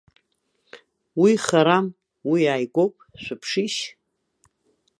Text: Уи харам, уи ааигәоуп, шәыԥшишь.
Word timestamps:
Уи 1.21 1.31
харам, 1.45 1.85
уи 2.29 2.41
ааигәоуп, 2.51 2.93
шәыԥшишь. 3.21 3.79